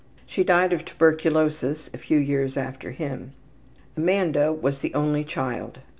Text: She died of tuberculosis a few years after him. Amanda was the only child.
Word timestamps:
She 0.25 0.43
died 0.43 0.73
of 0.73 0.83
tuberculosis 0.83 1.91
a 1.93 1.99
few 1.99 2.17
years 2.17 2.57
after 2.57 2.89
him. 2.89 3.33
Amanda 3.95 4.51
was 4.51 4.79
the 4.79 4.95
only 4.95 5.23
child. 5.23 5.77